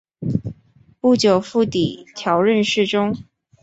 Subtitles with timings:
[0.99, 3.15] 不久傅祗调任侍中。